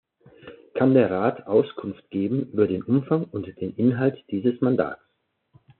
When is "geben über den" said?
2.09-2.81